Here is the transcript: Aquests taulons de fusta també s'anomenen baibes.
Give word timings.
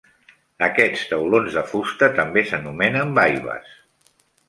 Aquests 0.67 1.03
taulons 1.11 1.59
de 1.59 1.65
fusta 1.73 2.11
també 2.17 2.47
s'anomenen 2.53 3.17
baibes. 3.23 3.73